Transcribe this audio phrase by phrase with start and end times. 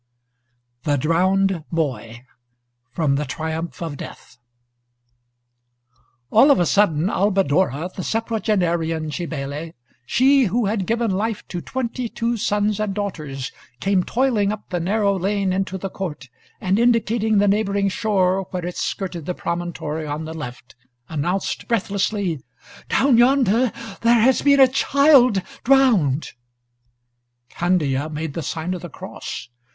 [0.81, 2.25] THE DROWNED BOY
[2.89, 4.39] From 'The Triumph of Death'
[6.31, 9.73] All of a sudden, Albadora, the septuagenarian Cybele,
[10.07, 14.79] she who had given life to twenty two sons and daughters, came toiling up the
[14.79, 16.29] narrow lane into the court,
[16.59, 20.75] and indicating the neighboring shore, where it skirted the promontory on the left,
[21.09, 22.41] announced breathlessly:
[22.89, 23.71] "Down yonder
[24.01, 26.31] there has been a child drowned!"
[27.49, 29.47] Candia made the sign of the cross.